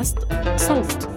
بودكاست 0.00 0.18
صوت. 0.56 1.08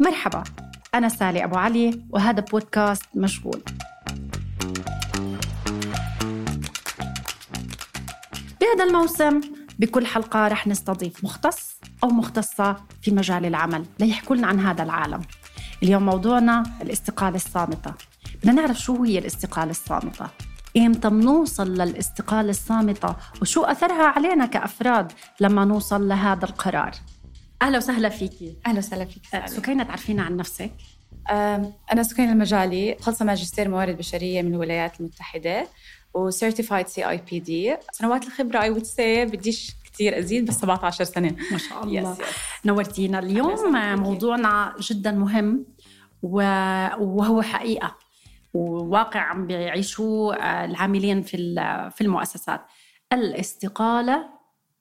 مرحبا 0.00 0.44
أنا 0.94 1.08
سالي 1.08 1.44
أبو 1.44 1.56
علي 1.56 2.00
وهذا 2.10 2.40
بودكاست 2.40 3.02
مشغول. 3.14 3.62
بهذا 8.60 8.84
الموسم 8.88 9.40
بكل 9.78 10.06
حلقة 10.06 10.48
رح 10.48 10.66
نستضيف 10.66 11.24
مختص 11.24 11.76
أو 12.04 12.08
مختصة 12.08 12.76
في 13.02 13.10
مجال 13.10 13.46
العمل 13.46 13.84
ليحكوا 13.98 14.36
لنا 14.36 14.46
عن 14.46 14.60
هذا 14.60 14.82
العالم. 14.82 15.22
اليوم 15.82 16.06
موضوعنا 16.06 16.62
الاستقالة 16.82 17.36
الصامتة. 17.36 17.94
بدنا 18.42 18.52
نعرف 18.52 18.78
شو 18.78 19.04
هي 19.04 19.18
الاستقالة 19.18 19.70
الصامتة. 19.70 20.26
إمتى 20.86 21.10
بنوصل 21.10 21.74
للاستقالة 21.74 22.50
الصامتة؟ 22.50 23.16
وشو 23.42 23.64
أثرها 23.64 24.02
علينا 24.06 24.46
كأفراد 24.46 25.12
لما 25.40 25.64
نوصل 25.64 26.08
لهذا 26.08 26.44
القرار؟ 26.44 26.90
أهلا 27.62 27.76
وسهلا 27.78 28.08
فيكي 28.08 28.56
أهلا 28.66 28.78
وسهلا 28.78 29.04
فيك 29.04 29.22
أه، 29.34 29.46
سكينة 29.46 29.84
تعرفينا 29.84 30.22
عن 30.22 30.36
نفسك؟ 30.36 30.70
أم، 31.30 31.72
أنا 31.92 32.02
سكينة 32.02 32.32
المجالي 32.32 32.96
خلصة 33.00 33.24
ماجستير 33.24 33.68
موارد 33.68 33.96
بشرية 33.98 34.42
من 34.42 34.54
الولايات 34.54 35.00
المتحدة 35.00 35.66
و 36.14 36.21
certified 36.21 36.86
CIPD 36.86 37.76
سنوات 37.92 38.24
الخبرة 38.26 38.60
I 38.62 38.70
would 38.70 38.84
say 38.84 39.24
بديش 39.24 39.72
كثير 39.92 40.18
أزيد 40.18 40.46
بس 40.46 40.54
17 40.54 41.04
سنة. 41.04 41.36
ما 41.52 41.58
شاء 41.58 41.84
الله. 41.84 42.12
يس 42.12 42.18
نورتينا 42.64 43.18
أهلا 43.18 43.26
اليوم. 43.30 43.72
موضوعنا 44.02 44.74
جدا 44.80 45.10
مهم 45.12 45.64
وهو 46.22 47.42
حقيقة. 47.42 47.96
وواقع 48.54 49.20
عم 49.20 49.46
بيعيشوه 49.46 50.36
آه، 50.36 50.64
العاملين 50.64 51.22
في 51.22 51.36
في 51.94 52.00
المؤسسات. 52.00 52.60
الاستقالة 53.12 54.28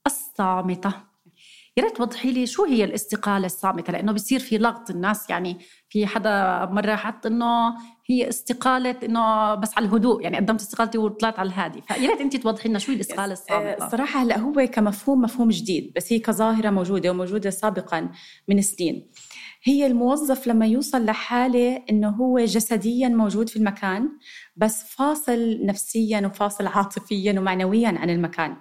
الصامتة. 0.06 1.09
يا 1.80 1.84
ريت 1.84 1.98
توضحي 1.98 2.32
لي 2.32 2.46
شو 2.46 2.66
هي 2.66 2.84
الاستقالة 2.84 3.46
الصامتة؟ 3.46 3.94
لأنه 3.94 4.12
بيصير 4.12 4.40
في 4.40 4.58
لغط 4.58 4.90
الناس 4.90 5.30
يعني 5.30 5.58
في 5.90 6.08
حدا 6.08 6.66
مرة 6.66 6.96
حط 6.96 7.26
إنه 7.26 7.74
هي 8.10 8.30
استقالة 8.30 8.96
إنه 9.04 9.56
بس 9.56 9.78
على 9.78 9.86
الهدوء 9.86 10.24
يعني 10.24 10.38
قدمت 10.38 10.62
استقالتي 10.62 10.98
وطلعت 10.98 11.40
على 11.40 11.48
الهادي. 11.48 11.82
فيا 11.82 12.10
ريت 12.10 12.22
أنت 12.22 12.36
توضحي 12.36 12.70
لنا 12.70 12.80
شو 12.80 12.92
هي 12.92 12.96
الاستقالة 12.96 13.30
آه، 13.30 13.34
الصامتة. 13.34 13.86
الصراحه 13.86 14.22
هلا 14.22 14.40
هو 14.40 14.54
كمفهوم 14.54 15.22
مفهوم 15.22 15.50
جديد 15.50 15.94
بس 15.96 16.14
هي 16.14 16.20
كظاهرة 16.20 16.70
موجودة 16.70 17.10
وموجودة 17.10 17.50
سابقا 17.50 18.10
من 18.48 18.62
سنين. 18.62 19.10
هي 19.64 19.86
الموظف 19.88 20.48
لما 20.48 20.66
يوصل 20.66 21.06
لحالة 21.06 21.84
إنه 21.90 22.10
هو 22.10 22.40
جسديا 22.40 23.08
موجود 23.08 23.50
في 23.50 23.56
المكان 23.56 24.10
بس 24.56 24.84
فاصل 24.84 25.66
نفسيا 25.66 26.28
وفاصل 26.28 26.68
عاطفيا 26.68 27.40
ومعنويا 27.40 27.88
عن 27.88 28.10
المكان. 28.10 28.56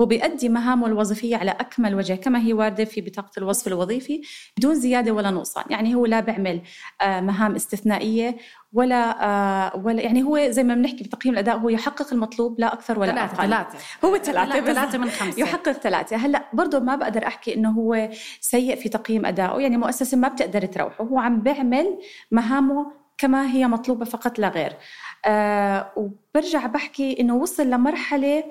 هو 0.00 0.06
بيأدي 0.06 0.48
مهامه 0.48 0.86
الوظيفية 0.86 1.36
على 1.36 1.50
أكمل 1.50 1.94
وجه 1.94 2.14
كما 2.14 2.38
هي 2.38 2.52
واردة 2.52 2.84
في 2.84 3.00
بطاقة 3.00 3.30
الوصف 3.38 3.66
الوظيفي 3.66 4.20
بدون 4.58 4.74
زيادة 4.74 5.12
ولا 5.12 5.30
نقصان. 5.30 5.64
يعني 5.70 5.94
هو 5.94 6.06
لا 6.06 6.20
بيعمل 6.20 6.60
آه، 7.00 7.20
مهام 7.20 7.54
استثنائية 7.54 8.36
ولا 8.72 9.24
آه، 9.24 9.76
ولا 9.84 10.02
يعني 10.02 10.22
هو 10.22 10.50
زي 10.50 10.64
ما 10.64 10.74
بنحكي 10.74 11.04
بتقييم 11.04 11.34
الأداء 11.34 11.56
هو 11.58 11.68
يحقق 11.68 12.12
المطلوب 12.12 12.60
لا 12.60 12.72
أكثر 12.72 12.98
ولا 12.98 13.12
ثلاثة 13.12 13.34
أقل. 13.34 13.46
ثلاثة. 13.48 13.78
هو 14.04 14.16
ثلاثة 14.18 14.60
ثلاثة. 14.60 14.98
من 14.98 15.10
خمسة. 15.10 15.40
يحقق 15.40 15.72
ثلاثة. 15.72 16.16
هلأ 16.16 16.44
برضه 16.52 16.78
ما 16.78 16.96
بقدر 16.96 17.26
أحكي 17.26 17.54
إنه 17.54 17.70
هو 17.70 18.08
سيء 18.40 18.76
في 18.76 18.88
تقييم 18.88 19.26
أدائه. 19.26 19.60
يعني 19.60 19.76
مؤسسة 19.76 20.16
ما 20.16 20.28
بتقدر 20.28 20.66
تروحه. 20.66 21.04
هو 21.04 21.18
عم 21.18 21.40
بيعمل 21.40 21.98
مهامه 22.30 22.92
كما 23.18 23.50
هي 23.50 23.66
مطلوبة 23.66 24.04
فقط 24.04 24.38
لا 24.38 24.48
غير. 24.48 24.72
آه 25.26 25.92
وبرجع 25.96 26.66
بحكي 26.66 27.20
إنه 27.20 27.36
وصل 27.36 27.70
لمرحلة 27.70 28.44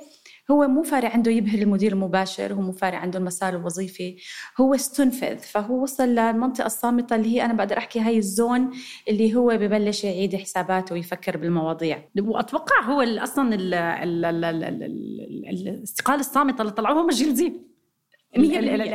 هو 0.52 0.68
مو 0.68 0.84
فارق 0.84 1.12
عنده 1.12 1.32
يبهر 1.32 1.60
المدير 1.62 1.92
المباشر 1.94 2.54
هو 2.54 2.62
مو 2.62 2.72
فارق 2.72 2.98
عنده 2.98 3.20
المسار 3.20 3.56
الوظيفي 3.56 4.18
هو 4.62 4.76
استنفذ. 4.76 5.38
فهو 5.38 5.84
وصل 5.84 6.04
للمنطقة 6.10 6.66
الصامتة 6.66 7.16
اللي 7.16 7.36
هي 7.36 7.46
أنا 7.46 7.54
بقدر 7.54 7.78
أحكي 7.78 8.00
هاي 8.00 8.18
الزون 8.18 8.70
اللي 9.10 9.36
هو 9.36 9.48
ببلش 9.58 10.04
يعيد 10.04 10.36
حساباته 10.36 10.94
ويفكر 10.94 11.38
بالمواضيع. 11.38 12.10
وأتوقع 12.22 12.82
هو 12.82 13.02
ال- 13.02 13.20
أصلا 13.20 13.56
ال 13.56 13.74
ال 13.74 14.26
ال 14.26 14.46
ال 14.46 14.64
ال 14.64 14.84
ال 14.84 15.68
الاستقالة 15.68 16.20
الصامتة 16.20 16.62
اللي 16.62 16.72
طلعوه 16.74 17.02
هم 17.02 17.10
جيل 17.10 17.36
زي 17.36 17.54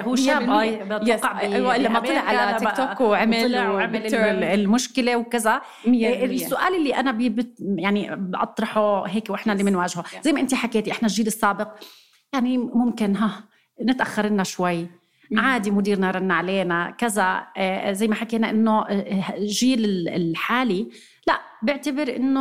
هو 0.03 0.17
شاب 0.17 0.51
اي. 0.51 0.77
بتوقع. 0.85 1.41
أيوة، 1.41 1.77
لما 1.77 2.01
طلع 2.01 2.21
على 2.21 2.59
تيك 2.59 2.77
توك 2.77 3.01
وعمل 3.01 3.59
وعمل 3.59 4.15
المشكلة 4.45 5.17
وكذا 5.17 5.61
مية 5.87 6.21
بالمية. 6.21 6.45
السؤال 6.45 6.75
اللي 6.77 6.95
أنا 6.95 7.13
بي 7.13 7.55
يعني 7.61 8.17
بطرحه 8.17 9.07
هيك 9.07 9.31
وإحنا 9.31 9.53
اللي 9.53 9.65
بنواجهه. 9.65 10.05
زي 10.23 10.33
ما 10.33 10.41
انت 10.41 10.55
حكيتي 10.55 10.93
إحنا 10.93 11.09
الجيل 11.09 11.27
السابق 11.27 11.69
يعني 12.33 12.59
ممكن 12.59 13.17
ها 13.17 13.45
نتأخر 13.83 14.27
لنا 14.27 14.43
شوي 14.43 14.87
عادي 15.37 15.71
مديرنا 15.71 16.11
رن 16.11 16.31
علينا 16.31 16.91
كذا 16.99 17.47
آه، 17.57 17.93
زي 17.93 18.09
ما 18.09 18.15
حكينا 18.15 18.51
إنه 18.51 18.81
آه، 18.81 19.35
الجيل 19.37 20.09
الحالي 20.09 20.89
لا 21.63 21.73
بيعتبر 21.73 22.17
إنه 22.17 22.41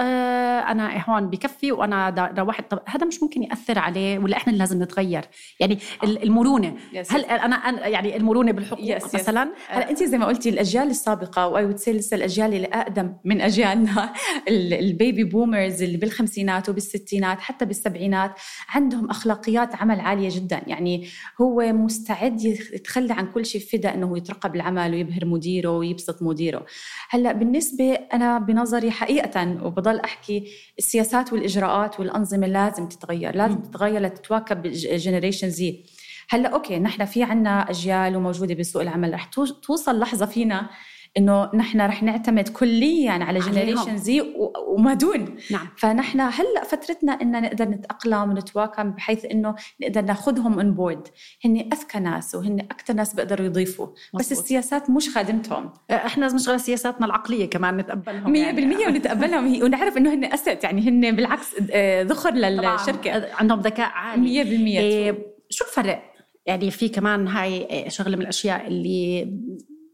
آه، 0.00 0.60
أنا 0.60 1.04
هون 1.10 1.30
بكفي 1.30 1.72
وأنا 1.72 2.32
روحت. 2.38 2.70
طب 2.70 2.80
هذا 2.86 3.06
مش 3.06 3.22
ممكن 3.22 3.42
يأثر 3.42 3.78
عليه 3.78 4.18
ولا 4.18 4.36
إحنا 4.36 4.52
اللي 4.52 4.58
لازم 4.58 4.82
نتغير؟ 4.82 5.24
يعني 5.60 5.78
ال- 6.04 6.22
المرونة. 6.22 6.74
yes. 6.92 7.12
هلأ 7.12 7.24
أنا 7.24 7.88
يعني 7.88 8.16
المرونة 8.16 8.52
بالحقوق 8.52 8.80
yes, 8.84 9.04
yes. 9.06 9.14
مثلا؟ 9.14 9.52
هلا 9.68 9.90
انت 9.90 10.02
زي 10.02 10.18
ما 10.18 10.26
قلتي 10.26 10.48
الأجيال 10.48 10.90
السابقة 10.90 11.46
واي 11.48 11.64
وود 11.64 11.74
لسه 11.88 12.14
الأجيال 12.16 12.54
اللي 12.54 12.66
أقدم 12.66 13.12
من 13.24 13.40
أجيالنا 13.40 14.12
ال- 14.48 14.74
ال 14.74 14.84
baby 14.84 15.24
boomers 15.24 15.82
اللي 15.82 15.96
بالخمسينات 15.96 16.68
وبالستينات 16.68 17.40
حتى 17.40 17.64
بالسبعينات 17.64 18.32
عندهم 18.68 19.10
أخلاقيات 19.10 19.74
عمل 19.74 20.00
عالية 20.00 20.28
جدا. 20.32 20.60
يعني 20.66 21.06
هو 21.40 21.72
مستعد 21.72 22.40
يتخلى 22.44 23.12
عن 23.12 23.26
كل 23.32 23.46
شيء 23.46 23.60
فدا 23.60 23.94
إنه 23.94 24.16
يترقب 24.18 24.56
العمل 24.56 24.92
ويبهر 24.94 25.24
مديره 25.24 25.68
ويبسط 25.70 26.22
مديره. 26.22 26.66
هلأ 27.10 27.32
بالنسبة 27.32 27.92
أنا 27.94 28.38
بنظري 28.52 28.90
حقيقة 28.90 29.58
وبضل 29.64 30.00
أحكي 30.00 30.52
السياسات 30.78 31.32
والإجراءات 31.32 32.00
والأنظمة 32.00 32.46
لازم 32.46 32.88
تتغير 32.88 33.36
لازم 33.36 33.54
مم. 33.54 33.60
تتغير 33.62 34.00
لتتواكب 34.02 34.62
Generation 34.72 35.50
Z 35.50 35.84
هلأ 36.30 36.48
okay 36.48 36.78
نحن 36.78 37.04
في 37.04 37.22
عنا 37.22 37.70
أجيال 37.70 38.16
وموجودة 38.16 38.54
بسوق 38.54 38.82
العمل 38.82 39.14
رح 39.14 39.24
تو- 39.24 39.44
توصل 39.46 39.98
لحظة 39.98 40.26
فينا 40.26 40.70
إنه 41.16 41.50
نحن 41.54 41.80
رح 41.80 42.02
نعتمد 42.02 42.48
كليا 42.48 43.12
على. 43.12 43.38
Generation 43.38 43.96
Z 43.96 44.34
وما 44.68 44.94
دون. 44.94 45.36
نعم. 45.50 45.68
فنحن 45.76 46.20
هلأ 46.20 46.64
فترتنا 46.64 47.12
ان 47.12 47.42
نقدر 47.42 47.64
نتأقلم 47.64 48.30
ونتواكب 48.30 48.94
بحيث 48.94 49.24
إنه 49.24 49.54
نقدر 49.82 50.00
ناخذهم 50.02 50.52
on 50.58 50.74
board 50.74 51.08
هن 51.44 51.56
أذكى 51.72 51.98
ناس 51.98 52.34
وهن 52.34 52.60
أكثر 52.60 52.94
ناس 52.94 53.14
بيقدروا 53.14 53.46
يضيفوا. 53.46 53.86
بس 53.86 53.96
مزبوط. 54.14 54.38
السياسات 54.38 54.90
مش 54.90 55.08
خادمتهم. 55.14 55.70
إحنا 55.90 56.22
لازم 56.22 56.36
نشغل 56.36 56.60
سياساتنا 56.60 57.06
العقلية 57.06 57.50
كمان 57.50 57.76
نتقبلهم 57.76 58.32
100% 58.32 58.36
يعني. 58.36 58.86
ونتقبلهم. 58.86 59.62
ونعرف 59.62 59.96
إنه 59.96 60.14
هن 60.14 60.24
أسد. 60.24 60.58
يعني 60.64 60.88
هن 60.88 61.16
بالعكس 61.16 61.54
آه، 61.70 62.02
ذخر 62.02 62.30
طبعاً. 62.30 62.50
للشركة. 62.72 63.34
عندهم 63.34 63.60
ذكاء 63.60 63.90
عالي. 63.90 64.44
100% 64.44 64.78
إيه، 64.78 65.18
شو 65.50 65.64
الفرق؟ 65.64 66.02
يعني 66.46 66.70
في 66.70 66.88
كمان 66.88 67.28
هاي 67.28 67.56
إيه، 67.66 67.88
شغلة 67.88 68.16
من 68.16 68.22
الأشياء 68.22 68.66
اللي 68.66 69.32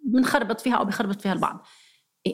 بنخربط 0.06 0.61
فيها 0.61 0.75
أو 0.77 0.84
بخربط 0.84 1.21
فيها 1.21 1.33
البعض. 1.33 1.67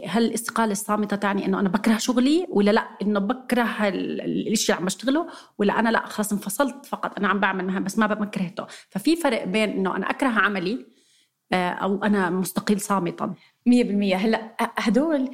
هل 0.06 0.24
الاستقالة 0.24 0.72
الصامتة 0.72 1.16
تعني 1.16 1.46
إنه 1.46 1.60
أنا 1.60 1.68
بكره 1.68 1.98
شغلي 1.98 2.46
ولا 2.50 2.70
لا؟ 2.70 2.88
إنه 3.02 3.18
بكره 3.20 3.88
ال- 3.88 4.20
ال- 4.20 4.52
الشيء 4.52 4.66
اللي 4.74 4.80
عم 4.80 4.84
بشتغله 4.86 5.26
ولا 5.58 5.78
أنا 5.78 5.88
لا؟ 5.88 6.06
خلاص 6.06 6.32
انفصلت 6.32 6.86
فقط 6.86 7.18
أنا 7.18 7.28
عم 7.28 7.40
بعمل 7.40 7.64
مهام 7.66 7.84
بس 7.84 7.98
ما 7.98 8.06
ب- 8.06 8.20
ما 8.20 8.26
كرهته. 8.26 8.66
ففي 8.90 9.16
فرق 9.16 9.44
بين 9.44 9.70
إنه 9.70 9.96
أنا 9.96 10.10
أكره 10.10 10.28
عملي 10.28 10.86
آه، 11.52 11.70
أو 11.70 12.04
أنا 12.04 12.30
مستقيل 12.30 12.80
صامتا. 12.80 13.34
100% 13.68 14.14
هلأ 14.16 14.56
هدول 14.78 15.30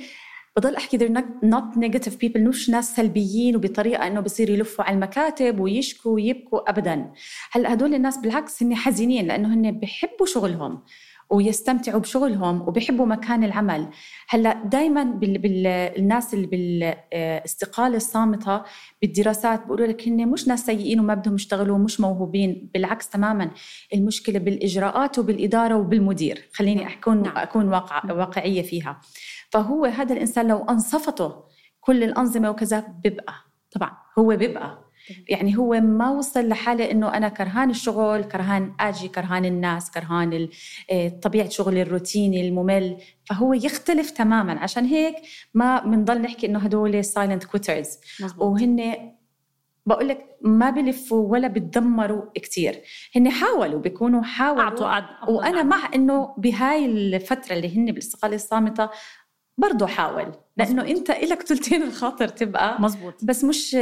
بضل 0.57 0.77
أحكي 0.77 0.99
not, 0.99 1.45
not 1.45 1.79
negative 1.79 2.13
people 2.25 2.37
مش 2.41 2.71
ناس 2.71 2.97
سلبيين 2.97 3.57
وبطريقة 3.57 4.07
إنه 4.07 4.21
بصيروا 4.21 4.57
يلفوا 4.57 4.85
على 4.85 4.95
المكاتب 4.95 5.61
ويشكوا 5.61 6.13
ويبكوا 6.13 6.71
ابدا. 6.71 7.13
هلأ 7.53 7.73
هدول 7.73 7.95
الناس 7.95 8.19
بالعكس 8.19 8.63
هن 8.63 8.75
حزينين 8.75 9.27
لأنه 9.27 9.55
هن 9.55 9.71
بحبوا 9.81 10.27
شغلهم. 10.27 10.83
ويستمتعوا 11.31 12.01
بشغلهم 12.01 12.69
وبيحبوا 12.69 13.07
مكان 13.07 13.45
العمل. 13.45 13.89
هلأ 14.29 14.63
دائما 14.65 15.05
بال... 15.05 15.39
بال... 15.39 15.67
الناس 15.67 16.35
اللي 16.35 16.47
بالاستقالة 16.47 17.97
الصامتة 17.97 18.63
بالدراسات 19.03 19.63
بيقولوا 19.63 19.87
لك 19.87 20.09
هن 20.09 20.29
مش 20.29 20.49
ناس 20.49 20.67
سيئين 20.67 21.01
وما 21.01 21.15
بدهم 21.15 21.35
يشتغلوا 21.35 21.77
ومش 21.77 22.01
موهوبين. 22.01 22.71
بالعكس 22.75 23.09
تماما 23.09 23.51
المشكلة 23.95 24.39
بالإجراءات 24.39 25.19
وبالإدارة 25.19 25.77
وبالمدير. 25.77 26.49
خليني 26.53 26.93
اكون. 26.93 27.27
أكون 27.27 27.69
واقع 27.69 28.13
واقعية 28.13 28.63
فيها. 28.63 29.01
فهو 29.51 29.85
هذا 29.85 30.13
الإنسان 30.15 30.49
لو 30.49 30.65
أنصفته 30.65 31.35
كل 31.81 32.03
الأنظمة 32.03 32.51
وكذا 32.51 32.81
بيبقى. 32.81 33.35
طبعا 33.71 33.91
هو 34.19 34.37
بيبقى. 34.37 34.88
يعني 35.29 35.57
هو 35.57 35.81
ما 35.81 36.11
وصل 36.11 36.49
لحاله 36.49 36.91
إنه 36.91 37.15
أنا 37.15 37.29
كرهان 37.29 37.71
الشغل 37.71 38.25
كرهان 38.25 38.73
آجي 38.81 39.09
كرهان 39.09 39.45
الناس 39.45 39.91
كرهان 39.91 40.49
آه، 40.91 41.09
طبيعة 41.09 41.49
شغلي 41.49 41.83
الروتيني 41.83 42.49
الممل. 42.49 42.97
فهو 43.25 43.53
يختلف 43.53 44.11
تماما. 44.11 44.53
عشان 44.53 44.85
هيك 44.85 45.15
ما 45.55 45.81
بنضل 45.81 46.23
نحكي 46.23 46.47
إنه 46.47 46.59
هدول 46.59 47.05
silent 47.05 47.45
quitters 47.45 47.99
مزبوط. 48.21 48.43
وهن 48.43 48.95
بقول 49.87 50.09
لك 50.09 50.25
ما 50.43 50.71
بلفوا 50.71 51.33
ولا 51.33 51.49
بتدمروا 51.49 52.23
كثير 52.35 52.81
هن 53.17 53.31
حاولوا 53.31 53.81
بيكونوا 53.81 54.23
حاولوا. 54.23 54.63
أعطوا 54.63 55.29
وأنا 55.29 55.63
مع 55.63 55.91
إنه 55.95 56.35
بهاي 56.39 56.87
الفترة 56.87 57.55
اللي 57.55 57.79
هن 57.79 57.85
بالاستقاله 57.85 58.35
الصامتة 58.35 58.91
برضه 59.59 59.87
حاول 59.87 60.33
لأنه 60.57 60.83
مزبوط. 60.83 61.11
أنت 61.11 61.11
لك 61.11 61.43
ثلثين 61.43 61.83
الخاطر 61.83 62.29
تبقى 62.29 62.83
مزبوط 62.83 63.15
بس 63.25 63.45
مش 63.45 63.75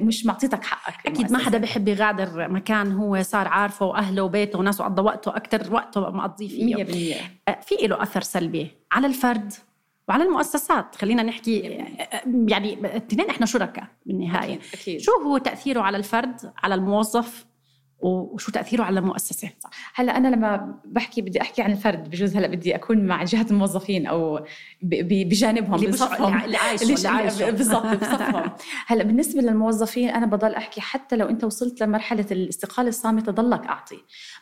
مش 0.00 0.26
معطيتك 0.26 0.64
حقك 0.64 1.06
أكيد 1.06 1.32
ما 1.32 1.38
حدا 1.38 1.58
بحب 1.58 1.88
يغادر 1.88 2.48
مكان 2.48 2.92
هو 2.92 3.22
صار 3.22 3.48
عارفه 3.48 3.86
وأهله 3.86 4.22
وبيته 4.22 4.58
وناسه 4.58 4.84
قضى 4.84 5.02
وقته 5.02 5.36
أكثر 5.36 5.74
وقته 5.74 6.00
مقضيه 6.00 6.48
فيه. 6.48 7.14
100% 7.50 7.60
في 7.62 7.86
له 7.86 8.02
أثر 8.02 8.20
سلبي 8.20 8.70
على 8.92 9.06
الفرد 9.06 9.52
وعلى 10.08 10.24
المؤسسات. 10.24 10.96
خلينا 10.96 11.22
نحكي 11.22 11.58
يعني 12.48 12.74
الاثنين 12.74 13.30
إحنا 13.30 13.46
شركاء 13.46 13.84
بالنهاية. 14.06 14.54
أكيد. 14.54 14.60
أكيد. 14.74 15.00
شو 15.00 15.12
هو 15.12 15.38
تأثيره 15.38 15.80
على 15.80 15.96
الفرد 15.96 16.52
على 16.62 16.74
الموظف؟ 16.74 17.47
وشو 18.00 18.52
تأثيره 18.52 18.82
على 18.82 19.00
المؤسسة؟ 19.00 19.48
هلا 19.94 20.16
أنا 20.16 20.28
لما 20.28 20.74
بحكي 20.84 21.22
بدي 21.22 21.40
أحكي 21.40 21.62
عن 21.62 21.72
الفرد 21.72 22.10
بجوز 22.10 22.36
هلا 22.36 22.46
بدي 22.46 22.74
أكون 22.74 23.06
مع 23.06 23.24
جهة 23.24 23.46
الموظفين 23.50 24.06
أو 24.06 24.40
بجانبهم 24.82 25.74
اللي 25.74 25.86
بصفهم. 25.86 26.34
بالضبط 27.50 27.86
بصفهم. 28.02 28.50
هلا 28.86 29.04
بالنسبة 29.04 29.40
للموظفين 29.40 30.08
أنا 30.08 30.26
بضل 30.26 30.54
أحكي 30.54 30.80
حتى 30.80 31.16
لو 31.16 31.28
أنت 31.28 31.44
وصلت 31.44 31.80
لمرحلة 31.82 32.26
الاستقالة 32.30 32.88
الصامتة 32.88 33.32
ضلك 33.32 33.66
أعطي. 33.66 33.98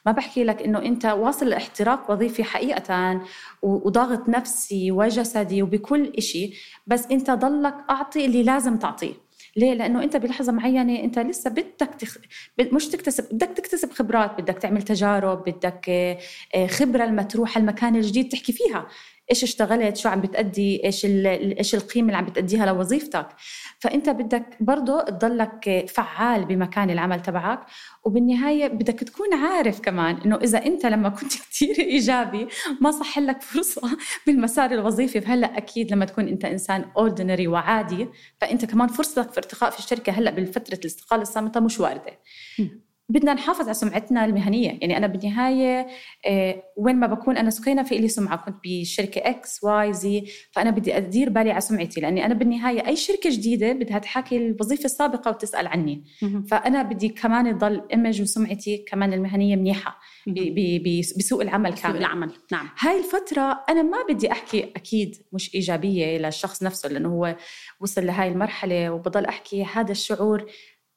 ما 0.07 0.13
بحكي 0.13 0.45
لك 0.45 0.63
إنه 0.63 0.79
أنت 0.79 1.05
واصل 1.05 1.49
لاحتراق 1.49 2.11
وظيفي 2.11 2.45
حقيقة 2.45 3.21
وضاغط 3.63 4.29
نفسي 4.29 4.91
وجسدي 4.93 5.63
وبكل 5.63 6.23
شيء 6.23 6.55
بس 6.87 7.07
أنت 7.07 7.31
ضلك 7.31 7.75
أعطي 7.91 8.25
اللي 8.27 8.43
لازم 8.43 8.77
تعطيه. 8.77 9.26
ليه؟ 9.57 9.75
لأنه 9.75 10.03
أنت 10.03 10.17
بلحظة 10.17 10.53
معينة 10.53 11.01
أنت 11.01 11.19
لسه 11.19 11.51
بدك 11.51 11.91
تخ... 11.99 12.19
مش 12.73 12.89
تكتسب 12.89 13.25
بدك 13.35 13.49
تكتسب 13.49 13.91
خبرات 13.93 14.41
بدك 14.41 14.59
تعمل 14.59 14.83
تجارب 14.83 15.45
بدك 15.45 15.91
آه، 16.55 16.67
خبرة 16.67 17.05
لما 17.05 17.23
تروح 17.23 17.57
المكان 17.57 17.97
الجديد 17.97 18.29
تحكي 18.29 18.53
فيها 18.53 18.87
إيش 19.31 19.43
اشتغلت؟ 19.43 19.97
شو 19.97 20.09
عم 20.09 20.21
بتأدي؟ 20.21 20.85
إيش 20.85 21.05
إيش 21.05 21.75
القيمة 21.75 22.07
اللي 22.09 22.17
عم 22.19 22.25
بتأديها 22.25 22.67
لوظيفتك؟ 22.67 23.29
فأنت 23.81 24.09
بدك 24.09 24.57
برضه 24.61 25.03
تضلك 25.03 25.87
فعال 25.89 26.45
بمكان 26.45 26.91
العمل 26.91 27.23
تبعك 27.23 27.67
وبالنهاية 28.05 28.67
بدك 28.69 29.01
تكون 29.01 29.35
عارف 29.35 29.81
كمان 29.81 30.17
إنه 30.17 30.37
إذا 30.37 30.67
أنت 30.67 30.87
لما 30.87 31.09
كنت 31.09 31.33
كثير 31.51 31.79
إيجابي 31.79 32.49
ما 32.81 32.91
صح 32.91 33.19
لك 33.19 33.43
فرصة 33.43 33.97
بالمسار 34.27 34.71
الوظيفي. 34.73 35.21
فهلأ 35.21 35.57
أكيد 35.59 35.93
لما 35.93 36.05
تكون 36.05 36.29
أنت 36.29 36.45
إنسان 36.45 36.85
ordinary 36.97 37.49
وعادي 37.49 38.09
فأنت 38.41 38.65
كمان 38.65 38.89
فرصتك 38.89 39.31
في 39.33 39.39
ارتقاء 39.39 39.71
في 39.71 39.79
الشركة 39.79 40.13
هلأ 40.13 40.31
بالفترة 40.31 40.75
الاستقالة 40.75 41.23
الصامتة 41.23 41.61
مش 41.61 41.81
واردة. 41.81 42.21
بدنا 43.09 43.35
نحافظ 43.35 43.65
على 43.65 43.75
سمعتنا 43.75 44.25
المهنية. 44.25 44.79
يعني 44.81 44.97
أنا 44.97 45.07
بالنهاية 45.07 45.87
آه، 46.27 46.63
وين 46.77 46.97
ما 46.97 47.07
بكون 47.07 47.37
أنا 47.37 47.51
سكينه 47.51 47.83
في 47.83 47.99
لي 47.99 48.09
سمعة. 48.09 48.37
كنت 48.37 48.57
بشركة 48.65 49.19
XYZ 49.19 50.25
فأنا 50.53 50.71
بدي 50.71 50.97
أدير 50.97 51.29
بالي 51.31 51.51
على 51.51 51.61
سمعتي. 51.61 52.01
لأني 52.01 52.27
أنا 52.27 52.35
بالنهاية 52.35 52.87
أي 52.87 52.97
شركة 52.97 53.31
جديدة 53.31 53.73
بدها 53.73 53.99
تحكي 53.99 54.37
الوظيفة 54.37 54.85
السابقة 54.85 55.31
وتسأل 55.31 55.67
عني. 55.67 56.05
فأنا 56.51 56.83
بدي 56.83 57.09
كمان 57.09 57.59
تضل 57.59 57.83
image 57.93 58.23
وسمعتي 58.23 58.77
كمان 58.77 59.13
المهنية 59.13 59.57
منيحة 59.57 59.99
بسوق 61.19 61.43
العمل 61.43 61.73
كامل. 61.75 61.95
بسوق 61.95 62.07
العمل. 62.07 62.33
نعم. 62.53 62.69
هاي 62.79 62.99
الفترة 62.99 63.65
أنا 63.69 63.83
ما 63.83 63.99
بدي 64.11 64.33
أحكي 64.33 64.65
أكيد 64.77 65.17
مش 65.33 65.55
إيجابية 65.55 66.19
للشخص 66.19 66.63
نفسه 66.63 66.89
لأنه 66.89 67.09
هو 67.09 67.37
وصل 67.81 68.07
لهاي 68.07 68.29
المرحلة 68.29 68.91
وبضل 68.91 69.25
أحكي 69.25 69.65
هذا 69.65 69.93
الشعور. 69.93 70.47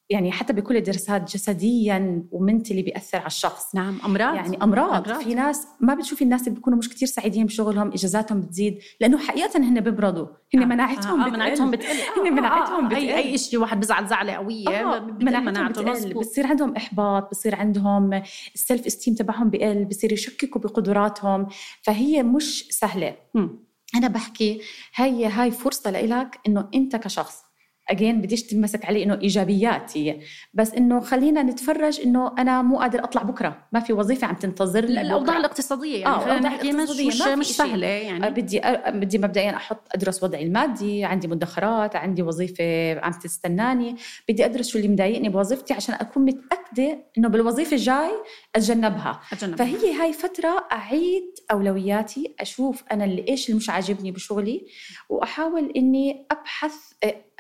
يعني 0.10 0.32
حتى 0.32 0.54
بكل 0.54 0.78
الدراسات 0.78 1.34
جسديا 1.34 2.24
ومنتلي 2.32 2.82
بيأثر 2.82 3.18
على 3.18 3.28
الشخص 3.28 3.76
نعم 3.76 4.00
أمراض 4.06 4.36
يعني 4.36 4.64
أمراض, 4.64 5.08
أمراض. 5.08 5.24
في 5.24 5.34
ناس 5.34 5.68
ما 5.80 5.94
بتشوفي 5.94 6.24
الناس 6.24 6.42
اللي 6.42 6.56
بيكونوا 6.56 6.80
مش 6.80 6.90
كتير 6.90 7.08
سعيدين 7.08 7.46
بشغلهم 7.46 7.88
إجازاتهم 7.88 8.42
بتزيد 8.42 8.80
لأنه 9.00 9.18
حقيقة 9.18 9.60
هن 9.60 9.80
بيبردوا 9.80 10.28
هن 10.54 10.62
آه. 10.62 10.66
مناعتهم 10.66 11.22
آه. 11.22 11.28
آه. 11.28 11.30
مناعتهم 11.30 11.72
بتقل 11.72 11.96
هن 12.18 12.28
آه. 12.28 12.32
مناعتهم 12.32 12.88
بتقل 12.88 13.02
أي 13.02 13.18
أي 13.18 13.38
شيء 13.38 13.60
واحد 13.60 13.80
بزعل 13.80 14.08
زعلة 14.08 14.34
قوية 14.34 14.68
آه. 14.68 15.00
مناعته 15.00 15.82
بتقل 15.82 16.14
بصير 16.14 16.48
عندهم 16.48 16.76
إحباط 16.76 17.32
بصير 17.32 17.56
عندهم 17.56 18.22
السيلف 18.56 18.86
استيم 18.86 19.14
تبعهم 19.16 19.50
بقل 19.50 19.86
بصير 19.86 20.14
يشككوا 20.14 20.62
بقدراتهم 20.62 21.48
فهي 21.82 22.24
مش 22.24 22.68
سهلة 22.72 23.16
م. 23.34 23.48
أنا 23.96 24.08
بحكي 24.08 24.62
هي 24.96 25.26
هاي 25.26 25.52
فرصة 25.52 25.92
لإلك 25.92 26.40
إنه 26.48 26.70
أنت 26.76 26.96
كشخص 26.96 27.49
اجين 27.90 28.22
بديش 28.22 28.44
تمسك 28.44 28.86
عليه 28.86 29.04
إنه 29.04 29.20
ايجابيات 29.22 29.98
هي 29.98 30.20
بس 30.54 30.74
إنه 30.74 31.00
خلينا 31.00 31.44
نتفرج 31.44 32.00
إنه 32.00 32.34
أنا 32.38 32.62
مو 32.62 32.80
قادر 32.80 33.04
أطلع 33.04 33.24
بكرة. 33.24 33.58
ما 33.72 33.80
في 33.80 33.94
وظيفة 33.94 34.28
عم 34.28 34.36
تنتظر 34.36 34.84
الأوضاع 34.84 35.38
الاقتصادية 35.38 35.98
يعني 35.98 36.32
آه 36.32 36.40
نحكي 36.40 36.72
مش, 36.72 36.90
مش, 36.90 37.22
مش 37.22 37.48
سهلة 37.48 37.88
يعني. 37.88 38.26
آه، 38.28 38.30
بدي 38.30 38.60
أ... 38.60 38.90
بدي 38.90 39.18
مبدئيا 39.18 39.56
أحط 39.56 39.82
أدرس 39.96 40.24
وضعي 40.24 40.44
المادي 40.44 41.06
عندي 41.06 41.28
مدخرات 41.28 41.96
عندي 41.96 42.22
وظيفة 42.22 43.00
عم 43.00 43.12
تستناني. 43.12 43.96
بدي 44.30 44.46
أدرس 44.46 44.68
شو 44.68 44.78
اللي 44.78 44.90
مضايقني 44.90 45.30
بوظيفتي 45.30 45.74
عشان 45.74 45.96
أكون 45.96 46.26
متأكدة 46.26 47.00
إنه 47.18 47.28
بالوظيفة 47.28 47.76
الجاي 47.76 48.12
أتجنبها. 48.56 49.20
أتجنب. 49.34 49.56
فهي 49.56 49.94
هاي 49.94 50.14
فترة 50.14 50.68
أعيد 50.72 51.24
أولوياتي 51.52 52.36
أشوف 52.40 52.84
أنا 52.92 53.06
اللي 53.06 53.26
إيش 53.30 53.46
اللي 53.50 53.58
مش 53.58 53.70
عاجبني 53.70 54.12
بشغلي 54.12 54.66
وأحاول 55.10 55.72
إني 55.76 56.26
أبحث 56.32 56.74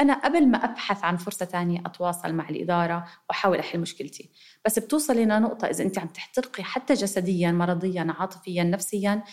أنا 0.01 0.13
قبل 0.13 0.47
ما 0.47 0.57
أبحث 0.57 1.03
عن 1.03 1.17
فرصة 1.17 1.45
تانية 1.45 1.79
أتواصل 1.85 2.33
مع 2.33 2.49
الإدارة 2.49 3.05
وأحاول 3.29 3.57
أحل 3.57 3.79
مشكلتي. 3.79 4.29
بس 4.65 4.79
بتوصلي 4.79 5.25
لنقطة 5.25 5.65
إذا 5.65 5.83
أنت 5.83 5.99
عم 5.99 6.07
تحترقي 6.07 6.63
حتى 6.63 6.93
جسديا 6.93 7.51
مرضيا 7.51 8.15
عاطفيا 8.19 8.63
نفسيا 8.63 9.23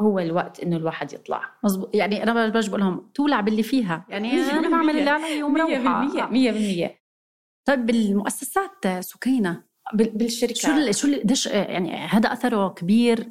هو 0.00 0.18
الوقت 0.18 0.60
إنه 0.60 0.76
الواحد 0.76 1.12
يطلع. 1.12 1.42
مزبوط 1.64 1.94
يعني 1.94 2.22
أنا 2.22 2.48
برجع 2.50 2.68
بقول 2.68 2.80
لهم 2.80 3.10
تولع 3.14 3.40
باللي 3.40 3.62
فيها. 3.62 4.06
يعني 4.08 4.32
أنا 4.50 4.68
بعمل 4.70 4.98
اللي 4.98 5.10
علي 5.10 5.42
ومروحة. 5.42 6.30
100% 6.30 6.90
طيب 7.64 7.86
بالمؤسسات 7.86 8.86
سكينة. 9.00 9.69
بالشركات 9.94 10.56
شو 10.56 10.92
شو 10.92 11.20
دش 11.24 11.46
يعني 11.46 11.96
هذا 11.96 12.32
أثره 12.32 12.68
كبير 12.68 13.28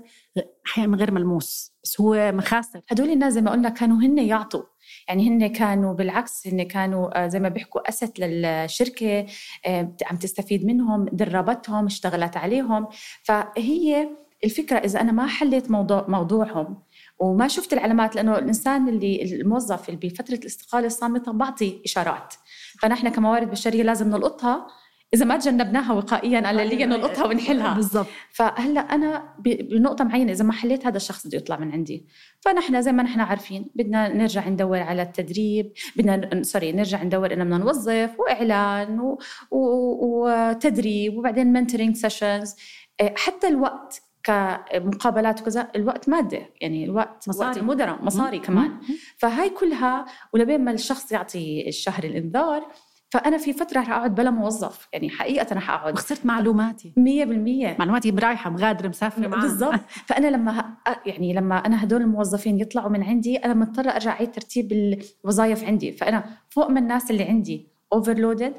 أحيانا 0.68 0.98
غير 0.98 1.12
ملموس 1.12 1.72
بس 1.84 2.02
هو 2.02 2.32
مخاسر. 2.32 2.82
هدول 2.90 3.10
الناس 3.10 3.34
زي 3.34 3.42
ما 3.42 3.52
قلنا 3.52 3.70
كانوا 3.70 3.98
هن 3.98 4.18
يعطوا. 4.18 4.64
يعني 5.08 5.30
هن 5.30 5.48
كانوا 5.48 5.94
بالعكس 5.94 6.48
هن 6.48 6.64
كانوا 6.64 7.24
آه، 7.24 7.28
زي 7.28 7.40
ما 7.40 7.50
بيحكوا 7.50 7.90
أسد 7.90 8.12
للشركة 8.20 9.26
آه، 9.66 9.96
عم 10.06 10.18
تستفيد 10.18 10.66
منهم 10.66 11.06
دربتهم 11.06 11.86
اشتغلت 11.86 12.38
عليهم. 12.38 12.88
فهي 13.24 14.10
الفكرة 14.44 14.78
إذا 14.78 15.02
أنا 15.02 15.12
ما 15.12 15.28
حليت 15.28 15.72
موضوع 15.72 16.06
موضوعهم 16.08 16.84
وما 17.20 17.48
شفت 17.48 17.74
العلامات 17.74 18.16
لأنه 18.16 18.38
الإنسان 18.38 18.90
اللي 18.90 19.24
الموظف 19.24 19.90
اللي 19.90 20.00
بفترة 20.00 20.36
الاستقالة 20.36 20.88
الصامتة 20.88 21.32
بعطي 21.32 21.82
إشارات. 21.86 22.34
فنحن 22.82 23.10
كموارد 23.10 23.52
بشرية 23.52 23.84
لازم 23.84 24.10
نلقطها 24.10 24.68
إذا 25.14 25.26
ما 25.26 25.38
تجنبناها 25.38 25.94
وقائيا 25.94 26.48
على 26.48 26.64
اللي 26.64 26.86
نلقطها 26.86 27.26
ونحلها. 27.26 27.74
بالضبط. 27.74 28.08
فهلأ 28.32 28.82
أنا 28.82 29.36
بنقطة 29.40 30.04
معينة 30.04 30.32
إذا 30.32 30.44
ما 30.44 30.54
حليت 30.54 30.86
هذا 30.86 30.98
الشخص 30.98 31.28
بده 31.28 31.38
يطلع 31.38 31.60
من 31.60 31.72
عندي. 31.72 32.08
فنحن 32.40 32.82
زي 32.82 32.92
ما 32.92 33.04
نحن 33.04 33.20
عارفين 33.20 33.70
بدنا 33.76 34.08
نرجع 34.08 34.50
ندور 34.50 34.80
على 34.80 35.02
التدريب 35.02 35.72
بدنا 35.96 36.44
sorry 36.44 36.72
نرجع 36.72 37.04
ندور 37.04 37.34
إنه 37.34 37.44
بدنا 37.44 37.58
نوظف 37.58 38.20
وإعلان 38.20 39.00
و... 39.00 39.20
و... 39.52 39.60
وتدريب 40.02 41.18
وبعدين 41.18 41.54
mentoring 41.54 41.96
sessions 41.96 42.56
آه، 43.02 43.14
حتى 43.18 43.48
الوقت 43.48 44.02
كمقابلات 44.24 45.42
وكذا 45.42 45.68
الوقت 45.76 46.10
مادة. 46.10 46.42
يعني 46.62 46.86
الوقت 46.86 47.30
مصاري. 47.30 47.50
وقت 47.50 47.58
المدراء 47.58 48.04
مصاري 48.04 48.40
كمان. 48.40 48.72
فهاي 49.18 49.50
كلها 49.50 50.06
ولبين 50.34 50.64
ما 50.64 50.72
الشخص 50.72 51.12
يعطي 51.12 51.68
الشهر 51.68 52.04
الإنذار 52.04 52.72
فأنا 53.10 53.38
في 53.38 53.54
فترة 53.54 53.80
رح 53.80 53.90
أقعد 53.90 54.16
بلا 54.16 54.32
موظف 54.32 54.88
يعني 54.94 55.10
حقيقة 55.10 55.56
رح 55.56 55.70
اقعد 55.70 55.94
وخسرت 55.94 56.26
معلوماتي. 56.26 56.94
100% 56.98 57.80
معلوماتي 57.80 58.12
برايحة 58.12 58.50
مغادرة 58.50 58.88
مسافرة. 58.88 59.28
معهم 59.28 59.42
بالضبط. 59.48 59.80
فأنا 60.06 60.28
لما 60.28 60.74
يعني 61.06 61.34
لما 61.34 61.58
أنا 61.58 61.84
هدول 61.84 62.02
الموظفين 62.02 62.60
يطلعوا 62.60 62.90
من 62.90 63.04
عندي 63.04 63.38
أنا 63.38 63.54
مضطرة 63.54 63.90
أرجع 63.90 64.12
أعيد 64.12 64.32
ترتيب 64.32 64.72
الوظائف 65.24 65.64
عندي. 65.64 65.92
فأنا 65.92 66.24
فوق 66.50 66.70
من 66.70 66.78
الناس 66.78 67.12
اللي 67.12 67.24
عندي 67.24 67.68
overloaded 67.94 68.54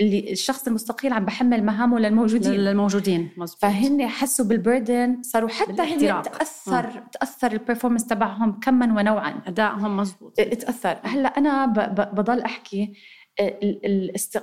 اللي 0.00 0.32
الشخص 0.32 0.66
المستقيل 0.66 1.12
عم 1.12 1.24
بحمل 1.24 1.64
مهامه 1.64 1.98
للموجودين. 1.98 2.52
للموجودين 2.52 3.30
مزبوط. 3.36 3.60
فهن 3.62 4.06
حسوا 4.08 4.44
بال 4.44 4.64
burden 4.64 5.22
صاروا 5.22 5.48
حتى 5.48 5.82
هن 5.82 6.22
تأثر 6.22 6.86
م. 6.86 7.04
تأثر 7.12 7.52
ال 7.52 7.57
performance 7.57 8.06
تبعهم 8.06 8.60
كما 8.60 8.86
ونوعا. 9.00 9.40
أدائهم 9.46 9.96
مزبوط 9.96 10.36
تاثر 10.36 10.98
هلأ 11.02 11.28
أنا 11.28 11.66
بضل 12.12 12.40
أحكي 12.40 12.92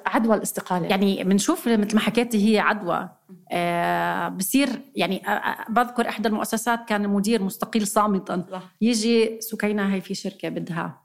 عدوى 0.06 0.36
الاستقالة. 0.36 0.88
يعني 0.88 1.24
بنشوف 1.24 1.68
مثل 1.68 1.96
ما 1.96 2.00
حكيتي 2.02 2.54
هي 2.54 2.60
عدوى. 2.60 3.10
آه 3.52 4.30
بصير 4.30 4.70
يعني 4.96 5.28
آه, 5.28 5.30
آه، 5.30 5.66
بذكر 5.72 6.10
إحدى 6.10 6.28
المؤسسات 6.28 6.80
كان 6.88 7.06
المدير 7.06 7.44
مستقيل 7.44 7.88
صامتا. 7.88 8.46
يجي 8.82 9.38
سكينة 9.42 9.94
هي 9.94 10.02
في 10.02 10.14
شركة 10.14 10.50
بدها 10.50 11.03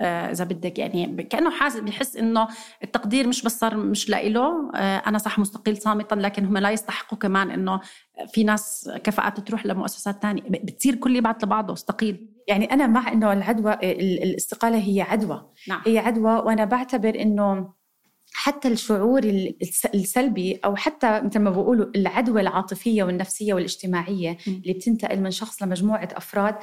إذا 0.00 0.44
بدك. 0.44 0.78
يعني 0.78 1.22
كأنه 1.22 1.50
حاسس 1.50 1.80
بيحس 1.80 2.16
إنه 2.16 2.48
التقدير 2.84 3.28
مش 3.28 3.42
بس 3.42 3.58
صار 3.58 3.76
مش 3.76 4.10
لإله. 4.10 4.70
آه، 4.74 5.02
أنا 5.06 5.18
صح 5.18 5.38
مستقيل 5.38 5.76
صامتا 5.76 6.14
لكن 6.14 6.44
هم 6.44 6.58
لا 6.58 6.70
يستحقوا 6.70 7.18
كمان 7.18 7.50
إنه 7.50 7.80
في 8.32 8.44
ناس 8.44 8.90
كفاءات 9.04 9.40
تروح 9.40 9.66
لمؤسسات 9.66 10.22
تانية. 10.22 10.42
بتصير 10.42 10.94
كل 10.94 11.16
يبعث 11.16 11.44
لبعضه 11.44 11.72
استقيل 11.72 12.28
يعني 12.48 12.72
أنا 12.72 12.86
مع 12.86 13.12
إنه 13.12 13.32
العدوى 13.32 13.72
الاستقالة 13.82 14.78
هي 14.78 15.02
عدوى. 15.02 15.50
نعم. 15.68 15.82
هي 15.86 15.98
عدوى 15.98 16.32
وأنا 16.32 16.64
بعتبر 16.64 17.20
إنه 17.20 17.78
حتى 18.32 18.68
الشعور 18.68 19.24
السلبي 19.94 20.60
أو 20.64 20.76
حتى 20.76 21.20
مثل 21.20 21.38
ما 21.38 21.50
بقولوا 21.50 21.86
العدوى 21.96 22.40
العاطفية 22.40 23.02
والنفسية 23.02 23.54
والاجتماعية 23.54 24.36
اللي 24.46 24.72
بتنتقل 24.72 25.20
من 25.20 25.30
شخص 25.30 25.62
لمجموعة 25.62 26.08
أفراد 26.12 26.54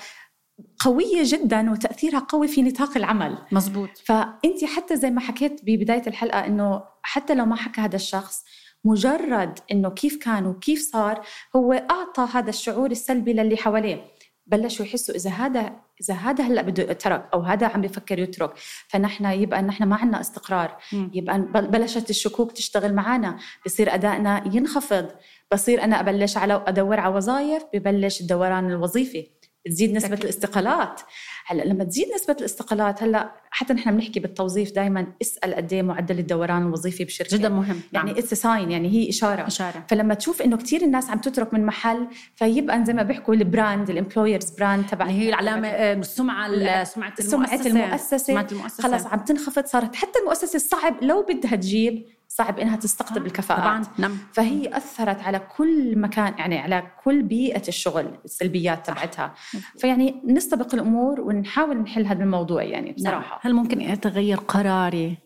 قوية 0.80 1.22
جدا 1.24 1.72
وتأثيرها 1.72 2.20
قوي 2.20 2.48
في 2.48 2.62
نطاق 2.62 2.98
العمل. 2.98 3.38
مزبوط 3.52 3.90
فأنت 4.06 4.66
حتى 4.66 4.96
زي 4.96 5.12
ما 5.12 5.22
حكيت 5.22 5.62
ببداية 5.64 6.04
الحلقة 6.08 6.46
أنه 6.46 6.84
حتى 7.04 7.36
لو 7.36 7.46
ما 7.46 7.56
حكى 7.56 7.82
هذا 7.82 7.96
الشخص 7.96 8.44
مجرد 8.86 9.60
أنه 9.72 9.90
كيف 9.90 10.18
كان 10.18 10.46
وكيف 10.46 10.92
صار 10.92 11.26
هو 11.56 11.74
أعطى 11.74 12.28
هذا 12.34 12.50
الشعور 12.50 12.92
السلبي 12.92 13.34
للي 13.34 13.58
حواليه. 13.58 14.02
بلشوا 14.48 14.86
يحسوا 14.86 15.16
إذا 15.16 15.30
هذا 15.30 15.74
إذا 16.02 16.14
هذا 16.14 16.44
هلأ 16.44 16.62
بده 16.62 16.84
يترك 16.84 17.30
أو 17.34 17.42
هذا 17.42 17.68
عم 17.68 17.82
بفكر 17.82 18.20
يترك 18.20 18.54
فنحن 18.88 19.26
يبقى 19.26 19.62
نحن 19.62 19.84
ما 19.84 19.96
عندنا 19.96 20.22
استقرار. 20.22 20.78
م. 20.94 21.10
يبقى 21.14 21.42
بلشت 21.62 22.10
الشكوك 22.10 22.52
تشتغل 22.52 22.94
معنا 22.94 23.38
بصير 23.66 23.94
أدائنا 23.94 24.44
ينخفض. 24.54 25.08
بصير 25.54 25.84
أنا 25.84 26.00
أبلش 26.00 26.38
على 26.38 26.64
أدور 26.68 27.00
على 27.00 27.16
وظائف 27.16 27.64
ببلش 27.74 28.22
الدوران 28.22 28.72
الوظيفي 28.72 29.28
تزيد 29.68 29.94
نسبة. 29.94 30.14
الاستقالات. 30.14 31.02
هلأ 31.48 31.64
لما 31.64 31.84
تزيد 31.84 32.08
نسبة 32.16 32.36
الاستقالات 32.40 33.04
هلأ 33.04 33.32
حتى 33.52 33.74
نحن 33.74 33.92
بنحكي 33.92 34.20
بالتوظيف 34.20 34.72
دائما 34.72 35.08
اسأل 35.22 35.54
قد 35.56 35.74
إيه 35.74 35.82
معدل 35.82 36.20
الدوران 36.20 36.62
الوظيفي 36.62 37.04
بشركة. 37.06 37.38
جدا 37.38 37.50
مهم. 37.50 37.80
يعني 37.94 38.12
it's 38.12 38.34
sign 38.34 38.72
يعني 38.72 38.90
هي 38.90 39.10
إشارة. 39.10 39.48
إشارة. 39.48 39.86
فلما 39.90 40.14
تشوف 40.14 40.42
إنه 40.42 40.58
كثير 40.58 40.82
الناس 40.82 41.10
عم 41.10 41.18
تترك 41.20 41.54
من 41.54 41.66
محل 41.66 42.08
فيبقى 42.36 42.86
زي 42.86 42.94
ما 42.94 43.04
بيحكوا 43.04 43.34
ال 43.34 43.43
brand 43.43 43.90
ال 43.90 43.95
employer's 43.95 44.50
brand 44.50 44.86
تبع 44.88 45.06
هي 45.06 45.30
العلامة 45.30 45.68
آه، 45.68 45.94
السمعة 45.94 46.84
سمعة 46.84 47.14
المؤسسة, 47.20 47.68
المؤسسة, 47.68 48.18
سمعة 48.18 48.48
المؤسسة. 48.52 48.84
خلص 48.84 49.06
عم 49.06 49.20
تنخفض 49.20 49.66
صارت 49.66 49.96
حتى 49.96 50.20
المؤسسة 50.20 50.60
صعب 50.60 51.04
لو 51.04 51.22
بدها 51.30 51.56
تجيب 51.56 52.06
صعب 52.28 52.60
إنها 52.60 52.76
تستقطب. 52.76 53.26
الكفاءات. 53.26 53.64
طبعا. 53.64 53.84
نعم. 53.98 54.18
فهي 54.34 54.78
أثرت 54.78 55.22
على 55.22 55.40
كل 55.40 56.00
مكان 56.00 56.34
يعني 56.38 56.60
على 56.60 56.84
كل 57.04 57.24
بيئة 57.24 57.68
الشغل 57.68 58.18
السلبيات 58.26 58.88
تبعتها. 58.88 59.34
فيعني 59.80 60.22
نستبق 60.28 60.74
الأمور 60.74 61.22
ونحاول 61.22 61.78
نحل 61.78 62.06
هذا 62.06 62.24
الموضوع 62.24 62.64
يعني 62.64 62.86
نعم. 62.86 62.96
بصراحة. 62.96 63.30
نعم. 63.30 63.40
هل 63.42 63.54
ممكن 63.54 63.82
أتغير 63.82 64.38
قراري 64.38 65.18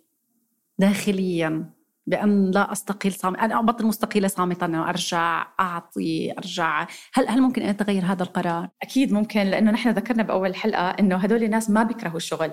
داخليا؟ 0.79 1.79
بأن 2.10 2.51
لا 2.51 2.72
أستقيل 2.72 3.13
صامت 3.13 3.39
أنا 3.39 3.60
أبطل 3.60 3.86
مستقيلة 3.86 4.28
صامتا 4.28 4.66
انه 4.66 4.89
أرجع 4.89 5.48
أعطي 5.60 6.32
أرجع. 6.38 6.88
هل 7.13 7.28
هل 7.28 7.42
ممكن 7.42 7.62
أن 7.62 7.70
أتغير 7.70 8.06
هذا 8.06 8.24
القرار؟ 8.24 8.70
أكيد 8.82 9.13
ممكن 9.13 9.39
لأنه 9.39 9.72
نحن 9.72 9.89
ذكرنا 9.89 10.24
بأول 10.24 10.56
حلقة 10.56 10.89
إنه 10.89 11.16
هدول 11.16 11.44
الناس 11.44 11.70
ما 11.70 11.84
بيكرهوا 11.84 12.18
الشغل. 12.18 12.51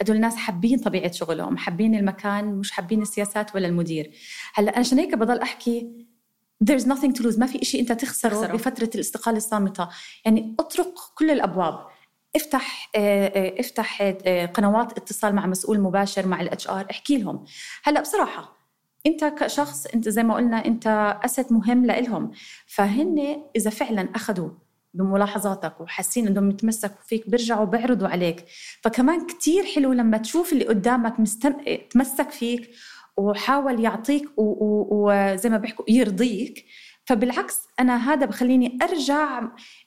هدول 0.00 0.16
الناس 0.16 0.36
حابين 0.36 0.78
طبيعة 0.78 1.12
شغلهم 1.12 1.56
حابين 1.56 1.94
المكان 1.94 2.44
مش 2.44 2.72
حابين 2.72 3.02
السياسات 3.02 3.54
ولا 3.54 3.68
المدير. 3.68 4.10
هلأ 4.54 4.70
أنا 4.70 4.78
عشان 4.78 4.98
هيك 4.98 5.14
بضل 5.14 5.38
أحكي 5.38 6.06
there's 6.70 6.84
nothing 6.84 7.12
to 7.18 7.22
lose. 7.22 7.38
ما 7.38 7.46
في 7.46 7.64
شيء 7.64 7.80
أنت 7.80 7.92
تخسره, 7.92 8.30
تخسره. 8.30 8.52
بفترة 8.52 8.90
الاستقالة 8.94 9.36
الصامتة. 9.36 9.88
يعني 10.24 10.56
اطرق 10.60 10.94
كل 11.14 11.30
الأبواب. 11.30 11.86
افتح 12.36 12.90
آه، 12.96 13.26
آه، 13.26 13.60
افتح 13.60 14.02
آه، 14.02 14.46
قنوات 14.46 14.98
اتصال 14.98 15.34
مع 15.34 15.46
مسؤول 15.46 15.80
مباشر 15.80 16.26
مع 16.26 16.40
ال 16.40 16.68
HR 16.68 16.86
احكي 16.90 17.18
لهم. 17.18 17.44
هلأ 17.84 18.00
بصراحة 18.00 18.53
انت 19.06 19.24
كشخص 19.24 19.86
انت 19.86 20.08
زي 20.08 20.22
ما 20.22 20.34
قلنا 20.34 20.64
انت 20.66 21.16
asset 21.24 21.52
مهم 21.52 21.86
لإلهم. 21.86 22.30
فهن 22.66 23.42
إذا 23.56 23.70
فعلا 23.70 24.08
اخذوا 24.14 24.50
بملاحظاتك 24.94 25.80
وحاسين 25.80 26.26
إنهم 26.26 26.50
يتمسكوا 26.50 27.02
فيك 27.06 27.30
بيرجعوا 27.30 27.64
بيعرضوا 27.64 28.08
عليك. 28.08 28.44
فكمان 28.82 29.26
كتير 29.26 29.64
حلو 29.64 29.92
لما 29.92 30.18
تشوف 30.18 30.52
اللي 30.52 30.64
قدامك 30.64 31.20
مستم... 31.20 31.54
تمسك 31.90 32.30
فيك 32.30 32.70
وحاول 33.16 33.80
يعطيك 33.80 34.28
وزي 34.36 35.48
ما 35.48 35.56
بيحكوا 35.56 35.84
يرضيك. 35.88 36.64
فبالعكس 37.06 37.60
أنا 37.80 38.12
هذا 38.12 38.26
بخليني 38.26 38.78
أرجع 38.82 39.42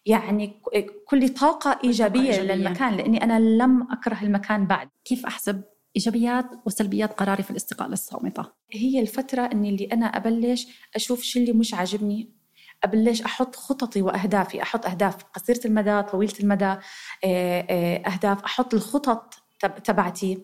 يعني 0.05 0.62
كل 1.05 1.29
طاقة 1.29 1.79
إيجابية, 1.83 2.31
إيجابية. 2.31 2.53
للمكان 2.53 2.93
لأني 2.93 3.24
أنا 3.24 3.39
لم 3.39 3.88
أكره 3.91 4.17
المكان 4.24 4.65
بعد. 4.67 4.89
كيف 5.05 5.25
أحسب 5.25 5.63
إيجابيات 5.97 6.45
وسلبيات 6.65 7.13
قراري 7.13 7.43
في 7.43 7.51
الاستقالة 7.51 7.93
الصامتة. 7.93 8.45
هي 8.73 8.99
الفترة 8.99 9.41
إني 9.41 9.69
اللي 9.69 9.85
أنا 9.85 10.05
أبلش 10.05 10.67
أشوف 10.95 11.21
شو 11.21 11.39
اللي 11.39 11.53
مش 11.53 11.73
عاجبني 11.73 12.37
أبلش 12.83 13.21
أحط 13.21 13.55
خططي 13.55 14.01
وأهدافي 14.01 14.61
أحط 14.61 14.85
أهداف 14.85 15.23
قصيرة 15.23 15.59
المدى 15.65 16.01
طويلة 16.01 16.33
المدى 16.39 16.65
آه، 16.65 16.79
آه، 17.25 17.97
أهداف 18.07 18.43
أحط 18.43 18.73
الخطط 18.73 19.33
تبعتي. 19.83 20.43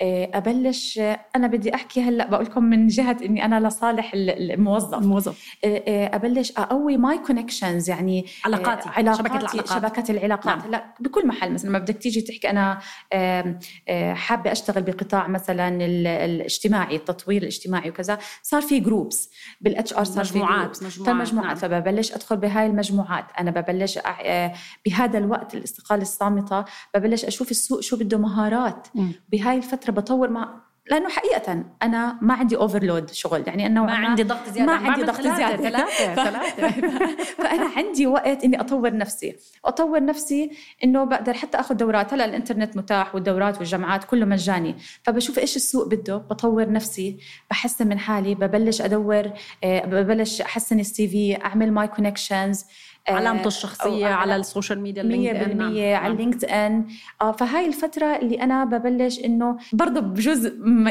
أبلش. 0.00 0.98
آه، 0.98 1.20
أنا 1.36 1.46
بدي 1.46 1.74
أحكي 1.74 2.02
هلأ 2.02 2.26
بقول 2.30 2.44
لكم 2.44 2.64
من 2.64 2.86
جهة 2.86 3.16
إني 3.24 3.44
أنا 3.44 3.68
لصالح 3.68 4.12
الموظف. 4.14 4.98
الموظف. 4.98 5.56
آه، 5.64 6.16
أبلش 6.16 6.52
أقوي 6.56 6.96
my 6.96 7.18
connections 7.18 7.90
يعني 7.90 8.26
علاقاتي 8.44 8.88
علاقاتي 8.88 9.22
شبكة 9.22 9.36
العلاقات. 9.40 9.68
شبكه 9.68 10.12
العلاقات. 10.12 10.46
نعم. 10.46 10.60
هلأ 10.60 10.94
بكل 11.00 11.26
محل. 11.26 11.52
مثلا 11.52 11.68
لما 11.68 11.78
بدك 11.78 11.96
تيجي 11.96 12.20
تحكي 12.20 12.50
أنا 12.50 12.78
حابة 14.14 14.52
أشتغل 14.52 14.82
بقطاع 14.82 15.28
مثلا 15.28 15.84
الاجتماعي 16.24 16.96
التطوير 16.96 17.42
الاجتماعي 17.42 17.90
وكذا 17.90 18.18
صار 18.42 18.62
في 18.62 18.80
groups 18.80 19.30
بال 19.60 19.92
HR 19.92 20.04
صار 20.04 20.24
مجموعات 20.24 20.76
في 20.76 20.84
مجموعات, 20.84 21.16
فمجموعات 21.16 21.62
نعم. 21.64 21.80
فببلش 21.80 22.12
أدخل 22.12 22.36
بهاي 22.36 22.66
المجموعات. 22.66 23.24
أنا 23.38 23.50
ببلش 23.50 23.98
بهذا 24.86 25.18
الوقت 25.18 25.54
الاستقالة 25.54 26.02
الصامتة 26.02 26.64
ببلش 26.94 27.24
أشوف 27.24 27.50
السوق 27.50 27.80
شو 27.80 27.96
بده 27.96 28.18
مهارات. 28.18 28.88
بهاي 29.28 29.56
الفترة 29.56 29.87
فترة 29.88 30.00
بطور 30.00 30.30
مع 30.30 30.68
لأنه 30.90 31.08
حقيقة 31.08 31.64
أنا 31.82 32.18
ما 32.22 32.34
عندي 32.34 32.56
overload 32.56 33.10
شغل. 33.10 33.44
يعني 33.46 33.66
انه 33.66 33.84
ما 33.84 33.92
عندي 33.92 34.22
ضغط 34.22 34.48
زيادة. 34.48 34.72
ما 34.72 34.90
عندي 34.90 35.02
ضغط 35.02 35.20
زيادة. 35.20 35.56
ثلاثة 35.56 36.14
ثلاثة. 36.24 36.68
فأنا 37.42 37.70
عندي 37.76 38.06
وقت 38.06 38.44
إني 38.44 38.60
أطور 38.60 38.96
نفسي. 38.96 39.36
أطور 39.64 40.04
نفسي 40.04 40.50
إنه 40.84 41.04
بقدر 41.04 41.34
حتى 41.34 41.60
آخذ 41.60 41.74
دورات. 41.74 42.14
هلا 42.14 42.24
الإنترنت 42.24 42.76
متاح 42.76 43.14
والدورات 43.14 43.58
والجامعات 43.58 44.04
كله 44.04 44.26
مجاني. 44.26 44.76
فبشوف 45.02 45.38
إيش 45.38 45.56
السوق 45.56 45.88
بده 45.88 46.16
بطور 46.16 46.72
نفسي 46.72 47.18
بحسن 47.50 47.88
من 47.88 47.98
حالي 47.98 48.34
ببلش 48.34 48.80
أدور 48.80 49.30
آه، 49.64 49.84
ببلش 49.84 50.40
أحسن 50.40 50.80
ال 50.80 51.08
CV 51.08 51.44
أعمل 51.44 51.72
my 51.72 51.88
connections 51.88 52.64
علامته 53.14 53.46
الشخصية 53.46 54.06
على, 54.06 54.14
على 54.14 54.36
ال 54.36 54.42
social 54.42 54.80
media 54.80 55.02
100% 55.02 55.06
نعم. 55.54 55.68
على 56.02 56.12
ال 56.12 56.44
LinkedIn. 56.44 56.86
آه 57.22 57.32
فهاي 57.32 57.66
الفترة 57.66 58.06
اللي 58.06 58.42
أنا 58.42 58.64
ببلش 58.64 59.18
إنه 59.18 59.56
برضه 59.72 60.00
بجوز 60.00 60.46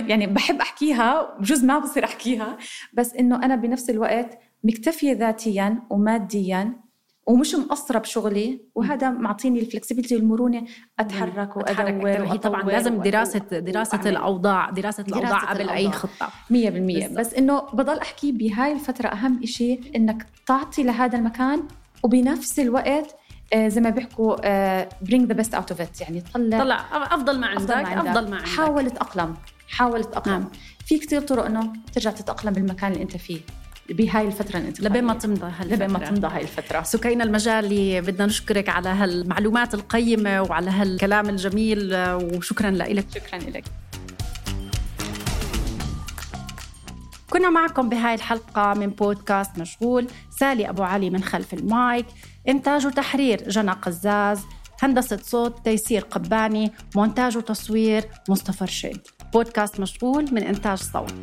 يعني 0.07 0.27
بحب 0.27 0.61
أحكيها 0.61 1.35
بجوز 1.39 1.63
ما 1.63 1.79
بصير 1.79 2.05
أحكيها 2.05 2.57
بس 2.93 3.13
إنه 3.13 3.35
أنا 3.35 3.55
بنفس 3.55 3.89
الوقت 3.89 4.39
مكتفية 4.63 5.13
ذاتيا 5.13 5.83
وماديا 5.89 6.87
ومش 7.27 7.55
مقصرة 7.55 7.99
بشغلي 7.99 8.61
وهذا 8.75 9.09
معطيني 9.09 9.59
الفلكسبيتي 9.59 10.15
والمرونة 10.15 10.65
أتحرك 10.99 11.57
وأدور 11.57 12.09
هي 12.09 12.37
طبعا 12.37 12.63
لازم 12.63 13.01
دراسة 13.01 13.39
دراسة 13.39 14.09
الأوضاع 14.09 14.69
دراسة, 14.69 15.03
دراسة 15.03 15.17
الأوضاع 15.17 15.39
قبل 15.39 15.61
الأوضاع. 15.61 15.77
أي 15.77 15.91
خطة 15.91 16.29
100% 16.49 17.17
بس 17.17 17.33
إنه 17.33 17.59
بضل 17.59 17.99
أحكي 17.99 18.31
بهاي 18.31 18.71
الفترة 18.71 19.07
أهم 19.07 19.43
إشي 19.43 19.79
إنك 19.95 20.25
تعطي 20.45 20.83
لهذا 20.83 21.17
المكان 21.17 21.63
وبنفس 22.03 22.59
الوقت 22.59 23.15
آه 23.53 23.67
زي 23.67 23.81
ما 23.81 23.89
بيحكوا 23.89 24.35
bring 25.05 25.27
the 25.27 25.35
best 25.37 25.51
out 25.51 25.75
of 25.75 25.79
it. 25.79 26.01
يعني 26.01 26.23
طلع 26.33 26.59
طلع 26.59 26.85
أفضل 26.93 27.39
ما 27.39 27.47
عندك 27.47 27.71
أفضل 27.71 28.29
ما 28.29 28.35
عندك. 28.35 28.47
حاول 28.47 28.91
تاقلم 28.91 29.35
حاول 29.69 30.03
تاقلم 30.03 30.33
نعم. 30.33 30.49
في 30.85 30.97
كثير 30.97 31.21
طرق 31.21 31.45
إنه 31.45 31.73
ترجع 31.93 32.11
تتأقلم 32.11 32.53
بالمكان 32.53 32.91
اللي 32.91 33.03
أنت 33.03 33.17
فيه 33.17 33.39
بهاي 33.89 34.27
الفترة 34.27 34.57
الانتقالية 34.57 34.89
لبين 34.89 35.03
ما 35.03 35.13
تمضى 35.13 35.45
هالفترة. 35.45 35.75
لبين 35.75 35.89
ما 35.89 35.99
تمضى 35.99 36.27
هاي 36.27 36.41
الفترة. 36.41 36.83
سكينة 36.83 37.23
المجالي 37.23 38.01
بدنا 38.01 38.25
نشكرك 38.25 38.69
على 38.69 38.89
هالمعلومات 38.89 39.73
القيمة 39.73 40.41
وعلى 40.41 40.71
هالكلام 40.71 41.29
الجميل 41.29 41.95
وشكرا 41.95 42.71
لك. 42.71 43.05
شكرا 43.15 43.39
لك. 43.39 43.63
كنا 47.37 47.49
معكم 47.49 47.89
بهاي 47.89 48.13
الحلقة 48.13 48.73
من 48.73 48.87
بودكاست 48.87 49.59
مشغول 49.59 50.07
سالي 50.39 50.69
أبو 50.69 50.83
علي 50.83 51.09
من 51.09 51.23
خلف 51.23 51.53
المايك 51.53 52.05
إنتاج 52.47 52.87
وتحرير 52.87 53.49
جنى 53.49 53.71
قزاز 53.71 54.41
هندسة 54.81 55.19
صوت 55.23 55.65
تيسير 55.65 56.01
قباني 56.01 56.71
مونتاج 56.95 57.37
وتصوير 57.37 58.03
مصطفى 58.29 58.63
رشيد. 58.63 58.99
بودكاست 59.33 59.79
مشغول 59.79 60.25
من 60.31 60.43
إنتاج 60.43 60.77
صوت. 60.77 61.13